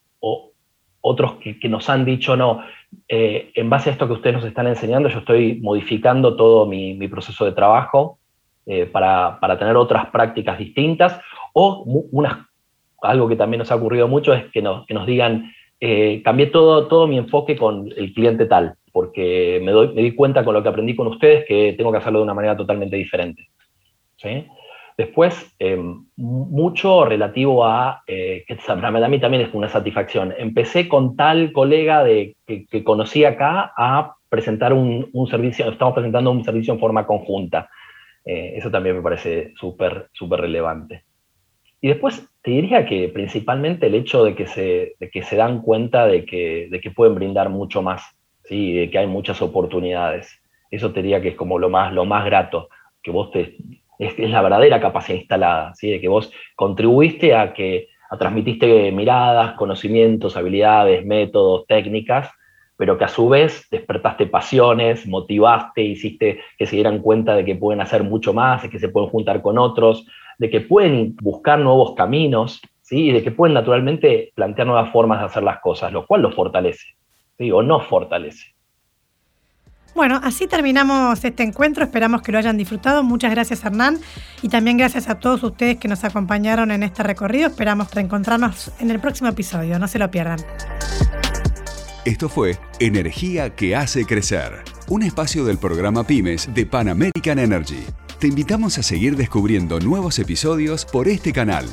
otros 1.00 1.34
que, 1.36 1.68
nos 1.68 1.88
han 1.88 2.04
dicho, 2.04 2.36
no, 2.36 2.62
eh, 3.08 3.50
en 3.54 3.70
base 3.70 3.90
a 3.90 3.92
esto 3.92 4.06
que 4.06 4.14
ustedes 4.14 4.36
nos 4.36 4.44
están 4.44 4.66
enseñando, 4.66 5.08
yo 5.08 5.20
estoy 5.20 5.60
modificando 5.60 6.36
todo 6.36 6.66
mi, 6.66 7.08
proceso 7.08 7.44
de 7.44 7.52
trabajo 7.52 8.18
eh, 8.66 8.86
para, 8.86 9.38
tener 9.58 9.76
otras 9.76 10.06
prácticas 10.06 10.58
distintas. 10.58 11.20
O 11.52 11.84
algo 13.02 13.28
que 13.28 13.36
también 13.36 13.58
nos 13.58 13.72
ha 13.72 13.76
ocurrido 13.76 14.06
mucho 14.08 14.32
es 14.32 14.44
que 14.52 14.62
nos, 14.62 14.86
que 14.86 14.94
nos 14.94 15.06
digan, 15.06 15.52
eh, 15.80 16.20
cambié 16.22 16.46
todo, 16.46 16.86
todo 16.86 17.06
mi 17.06 17.16
enfoque 17.16 17.56
con 17.56 17.88
el 17.96 18.12
cliente 18.12 18.46
tal, 18.46 18.74
porque 18.92 19.60
me, 19.62 19.72
doy, 19.72 19.94
me 19.94 20.02
di 20.02 20.14
cuenta 20.14 20.44
con 20.44 20.54
lo 20.54 20.62
que 20.62 20.68
aprendí 20.68 20.94
con 20.94 21.06
ustedes 21.06 21.44
que 21.46 21.72
tengo 21.72 21.90
que 21.90 21.98
hacerlo 21.98 22.18
de 22.18 22.24
una 22.24 22.34
manera 22.34 22.56
totalmente 22.56 22.96
diferente. 22.96 23.48
¿sí? 24.16 24.46
Después, 25.00 25.56
eh, 25.58 25.82
mucho 26.16 27.06
relativo 27.06 27.64
a, 27.64 28.02
eh, 28.06 28.44
a 28.68 29.08
mí 29.08 29.18
también 29.18 29.44
es 29.44 29.54
una 29.54 29.70
satisfacción. 29.70 30.34
Empecé 30.36 30.88
con 30.88 31.16
tal 31.16 31.52
colega 31.52 32.04
de, 32.04 32.36
que, 32.46 32.84
conocí 32.84 33.24
acá 33.24 33.72
a 33.78 34.16
presentar 34.28 34.74
un, 34.74 35.08
servicio, 35.30 35.70
estamos 35.70 35.94
presentando 35.94 36.30
un 36.30 36.44
servicio 36.44 36.74
en 36.74 36.80
forma 36.80 37.06
conjunta. 37.06 37.70
Eh, 38.26 38.52
eso 38.56 38.70
también 38.70 38.96
me 38.96 39.00
parece 39.00 39.54
súper, 39.56 40.10
súper 40.12 40.42
relevante. 40.42 41.04
Y 41.80 41.88
después 41.88 42.28
te 42.42 42.50
diría 42.50 42.84
que 42.84 43.08
principalmente 43.08 43.86
el 43.86 43.94
hecho 43.94 44.22
de 44.22 44.34
que 44.34 44.46
se, 44.46 44.96
de 45.00 45.08
que 45.08 45.22
se 45.22 45.36
dan 45.36 45.62
cuenta 45.62 46.06
de 46.06 46.26
que, 46.26 46.68
de 46.70 46.78
que 46.78 46.90
pueden 46.90 47.14
brindar 47.14 47.48
mucho 47.48 47.80
más, 47.80 48.02
¿sí? 48.44 48.74
de 48.74 48.90
que 48.90 48.98
hay 48.98 49.06
muchas 49.06 49.40
oportunidades. 49.40 50.42
Eso 50.70 50.92
te 50.92 51.00
diría 51.00 51.22
que 51.22 51.28
es 51.28 51.36
como 51.36 51.58
lo 51.58 51.70
más, 51.70 51.90
lo 51.94 52.04
más 52.04 52.26
grato, 52.26 52.68
que 53.02 53.10
vos 53.10 53.30
te, 53.30 53.56
es, 54.00 54.18
la 54.30 54.42
verdadera 54.42 54.80
capacidad 54.80 55.18
instalada, 55.18 55.74
¿sí? 55.74 55.90
de 55.90 56.00
que 56.00 56.08
vos 56.08 56.32
contribuiste 56.56 57.34
a 57.34 57.52
que 57.52 57.88
a 58.10 58.18
transmitiste 58.18 58.90
miradas, 58.90 59.52
conocimientos, 59.52 60.36
habilidades, 60.36 61.04
métodos, 61.04 61.66
técnicas, 61.66 62.28
pero 62.76 62.98
que 62.98 63.04
a 63.04 63.08
su 63.08 63.28
vez 63.28 63.68
despertaste 63.70 64.26
pasiones, 64.26 65.06
motivaste, 65.06 65.82
hiciste 65.82 66.40
que 66.58 66.66
se 66.66 66.76
dieran 66.76 67.00
cuenta 67.00 67.36
de 67.36 67.44
que 67.44 67.54
pueden 67.54 67.80
hacer 67.80 68.02
mucho 68.02 68.32
más, 68.32 68.62
de 68.62 68.70
que 68.70 68.80
se 68.80 68.88
pueden 68.88 69.10
juntar 69.10 69.42
con 69.42 69.58
otros, 69.58 70.06
de 70.38 70.50
que 70.50 70.62
pueden 70.62 71.14
buscar 71.16 71.58
nuevos 71.58 71.94
caminos, 71.94 72.60
¿sí? 72.80 73.10
y 73.10 73.12
de 73.12 73.22
que 73.22 73.30
pueden 73.30 73.54
naturalmente 73.54 74.32
plantear 74.34 74.66
nuevas 74.66 74.90
formas 74.90 75.20
de 75.20 75.26
hacer 75.26 75.42
las 75.42 75.60
cosas, 75.60 75.92
lo 75.92 76.06
cual 76.06 76.22
los 76.22 76.34
fortalece, 76.34 76.96
¿sí? 77.36 77.52
o 77.52 77.62
no 77.62 77.80
fortalece. 77.80 78.54
Bueno, 79.94 80.20
así 80.22 80.46
terminamos 80.46 81.24
este 81.24 81.42
encuentro. 81.42 81.84
Esperamos 81.84 82.22
que 82.22 82.32
lo 82.32 82.38
hayan 82.38 82.56
disfrutado. 82.56 83.02
Muchas 83.02 83.30
gracias, 83.30 83.64
Hernán. 83.64 83.98
Y 84.42 84.48
también 84.48 84.76
gracias 84.76 85.08
a 85.08 85.16
todos 85.16 85.42
ustedes 85.42 85.78
que 85.78 85.88
nos 85.88 86.04
acompañaron 86.04 86.70
en 86.70 86.82
este 86.82 87.02
recorrido. 87.02 87.48
Esperamos 87.48 87.92
reencontrarnos 87.92 88.70
en 88.78 88.90
el 88.90 89.00
próximo 89.00 89.28
episodio. 89.28 89.78
No 89.78 89.88
se 89.88 89.98
lo 89.98 90.10
pierdan. 90.10 90.38
Esto 92.04 92.28
fue 92.30 92.58
Energía 92.78 93.54
que 93.54 93.76
hace 93.76 94.06
crecer, 94.06 94.62
un 94.88 95.02
espacio 95.02 95.44
del 95.44 95.58
programa 95.58 96.02
Pymes 96.04 96.48
de 96.54 96.64
Pan 96.64 96.88
American 96.88 97.38
Energy. 97.38 97.84
Te 98.18 98.26
invitamos 98.26 98.78
a 98.78 98.82
seguir 98.82 99.16
descubriendo 99.16 99.80
nuevos 99.80 100.18
episodios 100.18 100.86
por 100.86 101.08
este 101.08 101.32
canal. 101.32 101.66